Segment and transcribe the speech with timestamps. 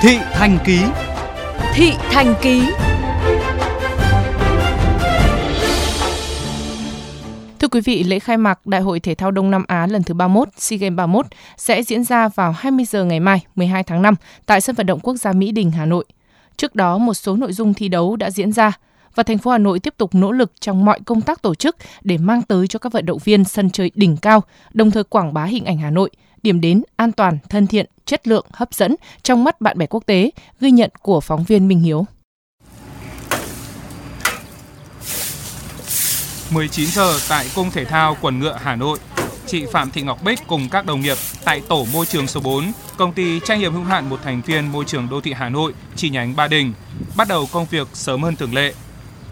[0.00, 0.80] Thị Thành Ký.
[1.74, 2.62] Thị Thành Ký.
[7.58, 10.14] Thưa quý vị, lễ khai mạc Đại hội Thể thao Đông Nam Á lần thứ
[10.14, 11.26] 31, SEA Games 31
[11.56, 14.14] sẽ diễn ra vào 20 giờ ngày mai, 12 tháng 5
[14.46, 16.04] tại sân vận động quốc gia Mỹ Đình, Hà Nội.
[16.56, 18.72] Trước đó, một số nội dung thi đấu đã diễn ra
[19.14, 21.76] và thành phố Hà Nội tiếp tục nỗ lực trong mọi công tác tổ chức
[22.02, 24.42] để mang tới cho các vận động viên sân chơi đỉnh cao,
[24.72, 26.10] đồng thời quảng bá hình ảnh Hà Nội,
[26.42, 30.06] điểm đến an toàn, thân thiện, chất lượng, hấp dẫn trong mắt bạn bè quốc
[30.06, 32.06] tế, ghi nhận của phóng viên Minh Hiếu.
[36.50, 38.98] 19 giờ tại Cung Thể thao Quần ngựa Hà Nội,
[39.46, 42.72] chị Phạm Thị Ngọc Bích cùng các đồng nghiệp tại tổ môi trường số 4,
[42.96, 45.72] công ty trách nhiệm hữu hạn một thành viên môi trường đô thị Hà Nội,
[45.96, 46.72] chi nhánh Ba Đình,
[47.16, 48.74] bắt đầu công việc sớm hơn thường lệ.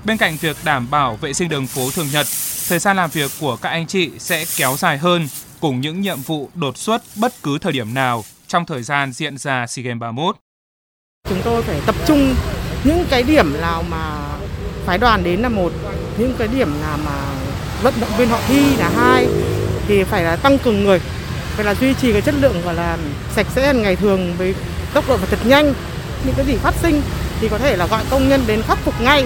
[0.04, 2.26] Bên cạnh việc đảm bảo vệ sinh đường phố thường nhật,
[2.68, 5.28] thời gian làm việc của các anh chị sẽ kéo dài hơn
[5.66, 9.38] cùng những nhiệm vụ đột xuất bất cứ thời điểm nào trong thời gian diễn
[9.38, 10.36] ra SEA Games 31.
[11.28, 12.34] Chúng tôi phải tập trung
[12.84, 14.18] những cái điểm nào mà
[14.84, 15.72] phái đoàn đến là một,
[16.18, 17.34] những cái điểm nào mà
[17.82, 19.26] vận động viên họ thi là hai
[19.88, 20.98] thì phải là tăng cường người,
[21.56, 22.98] phải là duy trì cái chất lượng gọi là
[23.34, 24.54] sạch sẽ ngày thường với
[24.94, 25.74] tốc độ và thật nhanh.
[26.24, 27.02] Những cái gì phát sinh
[27.40, 29.24] thì có thể là gọi công nhân đến khắc phục ngay.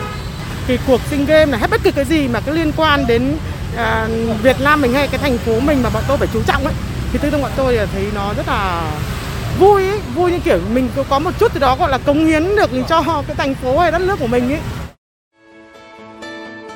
[0.67, 3.37] Thì cuộc sinh game là hết bất cứ cái gì mà cái liên quan đến
[3.77, 4.09] à,
[4.43, 6.75] Việt Nam mình hay cái thành phố mình mà bọn tôi phải chú trọng ấy
[7.13, 8.93] thì tự dưng bọn tôi là thấy nó rất là
[9.59, 12.57] vui ấy, vui như kiểu mình có một chút từ đó gọi là cống hiến
[12.57, 14.61] được cho cái thành phố hay đất nước của mình ấy.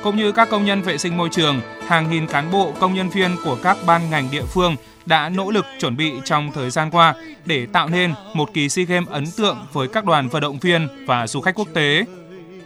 [0.03, 3.09] Cũng như các công nhân vệ sinh môi trường, hàng nghìn cán bộ công nhân
[3.09, 6.91] viên của các ban ngành địa phương đã nỗ lực chuẩn bị trong thời gian
[6.91, 7.13] qua
[7.45, 11.05] để tạo nên một kỳ SEA Games ấn tượng với các đoàn vận động viên
[11.07, 12.05] và du khách quốc tế.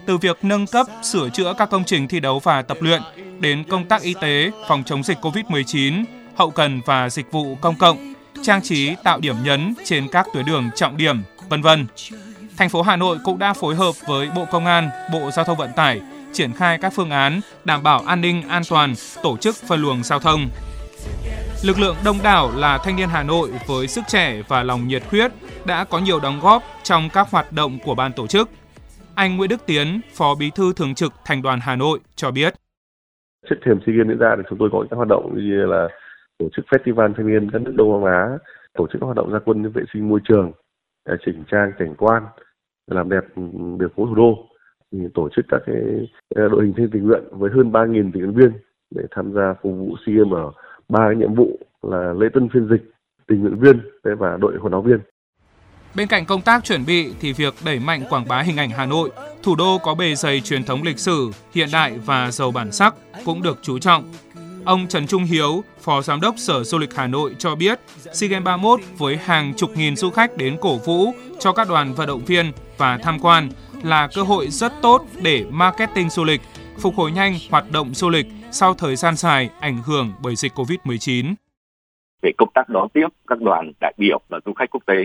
[0.06, 3.02] Từ việc nâng cấp, sửa chữa các công trình thi đấu và tập luyện
[3.40, 6.04] đến công tác y tế, phòng chống dịch COVID-19,
[6.36, 10.46] hậu cần và dịch vụ công cộng, trang trí tạo điểm nhấn trên các tuyến
[10.46, 11.88] đường trọng điểm, vân vân.
[12.58, 15.58] Thành phố Hà Nội cũng đã phối hợp với Bộ Công an, Bộ Giao thông
[15.58, 16.02] Vận tải
[16.34, 20.04] triển khai các phương án đảm bảo an ninh an toàn, tổ chức phân luồng
[20.04, 20.50] giao thông.
[21.64, 25.04] Lực lượng đông đảo là thanh niên Hà Nội với sức trẻ và lòng nhiệt
[25.12, 25.32] huyết
[25.66, 28.50] đã có nhiều đóng góp trong các hoạt động của ban tổ chức.
[29.20, 32.54] Anh Nguyễn Đức Tiến, Phó Bí thư Thường trực Thành đoàn Hà Nội cho biết.
[33.50, 35.88] Trước thềm SEA Games diễn ra thì chúng tôi có các hoạt động như là
[36.38, 38.38] tổ chức festival thanh niên các nước Đông Nam Á,
[38.74, 40.52] tổ chức các hoạt động gia quân vệ sinh môi trường,
[41.04, 42.24] à, chỉnh trang cảnh quan,
[42.88, 43.42] làm đẹp ừ,
[43.80, 44.48] đường phố thủ đô,
[45.14, 45.76] tổ chức các cái
[46.36, 48.52] à, đội hình thanh tình nguyện với hơn 3.000 tình nguyện viên
[48.96, 50.52] để tham gia phục vụ SEA Games ở
[50.90, 52.92] ba nhiệm vụ là lễ tân phiên dịch,
[53.28, 55.00] tình nguyện viên và đội huấn luyện viên.
[56.00, 58.86] Bên cạnh công tác chuẩn bị thì việc đẩy mạnh quảng bá hình ảnh Hà
[58.86, 59.10] Nội,
[59.44, 62.96] thủ đô có bề dày truyền thống lịch sử, hiện đại và giàu bản sắc
[63.26, 64.14] cũng được chú trọng.
[64.66, 67.80] Ông Trần Trung Hiếu, Phó Giám đốc Sở Du lịch Hà Nội cho biết,
[68.14, 71.94] SEA Games 31 với hàng chục nghìn du khách đến cổ vũ cho các đoàn
[71.94, 73.50] vận động viên và tham quan
[73.84, 76.42] là cơ hội rất tốt để marketing du lịch,
[76.80, 80.52] phục hồi nhanh hoạt động du lịch sau thời gian dài ảnh hưởng bởi dịch
[80.56, 81.34] COVID-19.
[82.22, 85.04] Về công tác đón tiếp các đoàn đại biểu và du khách quốc tế,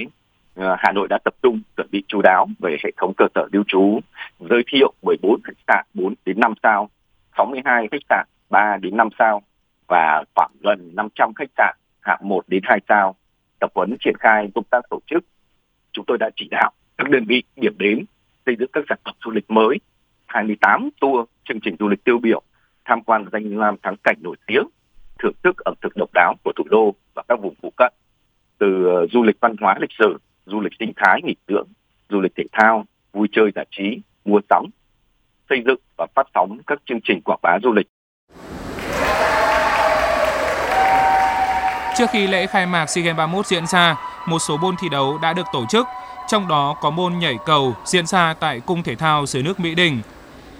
[0.54, 3.48] Ờ, Hà Nội đã tập trung chuẩn bị chú đáo về hệ thống cơ sở
[3.52, 4.00] lưu trú,
[4.40, 6.90] giới thiệu 14 khách sạn 4 đến 5 sao,
[7.36, 9.42] 62 khách sạn 3 đến 5 sao
[9.88, 13.14] và khoảng gần 500 khách sạn hạng 1 đến 2 sao.
[13.60, 15.24] Tập huấn triển khai công tác tổ chức,
[15.92, 18.04] chúng tôi đã chỉ đạo các đơn vị điểm đến
[18.46, 19.78] xây dựng các sản phẩm du lịch mới,
[20.26, 22.42] 28 tour chương trình du lịch tiêu biểu,
[22.84, 24.66] tham quan danh lam thắng cảnh nổi tiếng,
[25.18, 27.92] thưởng thức ẩm thực độc đáo của thủ đô và các vùng phụ cận,
[28.58, 31.68] từ ờ, du lịch văn hóa lịch sử, du lịch sinh thái nghỉ dưỡng,
[32.10, 34.64] du lịch thể thao, vui chơi giải trí, mua sắm,
[35.50, 37.86] xây dựng và phát sóng các chương trình quảng bá du lịch.
[41.96, 43.96] Trước khi lễ khai mạc SEA Games 31 diễn ra,
[44.28, 45.86] một số môn thi đấu đã được tổ chức
[46.28, 49.74] trong đó có môn nhảy cầu diễn ra tại Cung Thể thao dưới nước Mỹ
[49.74, 50.00] Đình.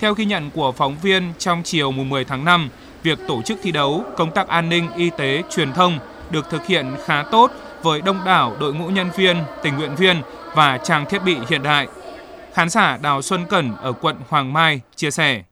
[0.00, 2.68] Theo ghi nhận của phóng viên trong chiều mùng 10 tháng 5,
[3.02, 5.98] việc tổ chức thi đấu, công tác an ninh, y tế, truyền thông
[6.30, 7.50] được thực hiện khá tốt
[7.84, 10.22] với đông đảo đội ngũ nhân viên, tình nguyện viên
[10.54, 11.86] và trang thiết bị hiện đại.
[12.54, 15.42] Khán giả Đào Xuân Cẩn ở quận Hoàng Mai chia sẻ.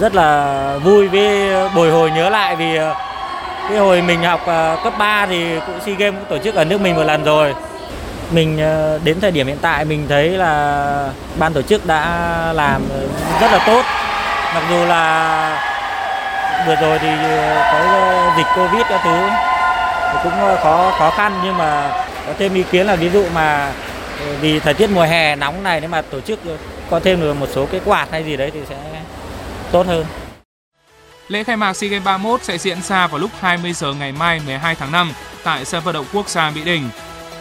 [0.00, 2.94] Rất là vui với bồi hồi nhớ lại vì ờ,
[3.68, 6.64] cái hồi mình học ờ, cấp 3 thì cũng SEA Games cũng tổ chức ở
[6.64, 7.54] nước mình một lần rồi
[8.30, 12.82] mình ờ, đến thời điểm hiện tại mình thấy là ban tổ chức đã làm
[13.40, 13.82] rất là tốt
[14.54, 15.76] mặc dù là
[16.66, 17.08] vừa rồi thì
[17.72, 19.28] có dịch covid các thứ
[20.22, 21.90] cũng ờ, khó khó khăn nhưng mà
[22.26, 23.72] có thêm ý kiến là ví dụ mà
[24.20, 26.56] ờ, vì thời tiết mùa hè nóng này nếu mà tổ chức ờ,
[26.90, 28.76] có thêm được một số cái quạt hay gì đấy thì sẽ
[29.72, 30.04] tốt hơn.
[31.28, 34.40] Lễ khai mạc SEA Games 31 sẽ diễn ra vào lúc 20 giờ ngày mai
[34.46, 35.12] 12 tháng 5
[35.44, 36.88] tại sân vận động quốc gia Mỹ Đình.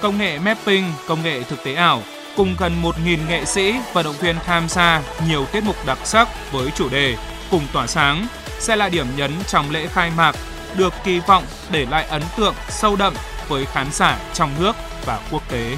[0.01, 2.01] Công nghệ mapping, công nghệ thực tế ảo
[2.37, 6.27] cùng gần 1.000 nghệ sĩ, vận động viên tham gia nhiều tiết mục đặc sắc
[6.51, 7.15] với chủ đề
[7.51, 8.27] Cùng tỏa sáng
[8.59, 10.35] sẽ là điểm nhấn trong lễ khai mạc
[10.77, 13.13] được kỳ vọng để lại ấn tượng sâu đậm
[13.47, 14.75] với khán giả trong nước
[15.05, 15.77] và quốc tế.